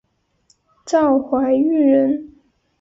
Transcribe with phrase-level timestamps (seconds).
[0.83, 2.33] 赵怀玉人。